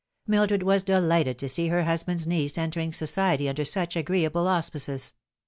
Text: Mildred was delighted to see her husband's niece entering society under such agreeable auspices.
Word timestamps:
Mildred 0.25 0.63
was 0.63 0.81
delighted 0.81 1.37
to 1.37 1.47
see 1.47 1.67
her 1.67 1.83
husband's 1.83 2.25
niece 2.25 2.57
entering 2.57 2.91
society 2.91 3.47
under 3.47 3.63
such 3.63 3.95
agreeable 3.95 4.47
auspices. 4.47 5.13